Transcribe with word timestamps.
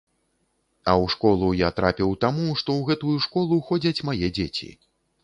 А 0.93 0.93
ў 1.01 1.05
школу 1.15 1.49
я 1.57 1.69
трапіў 1.79 2.15
таму, 2.25 2.47
што 2.63 2.69
ў 2.79 2.87
гэтую 2.89 3.15
школу 3.27 3.61
ходзяць 3.69 4.05
мае 4.09 4.27
дзеці. 4.39 4.71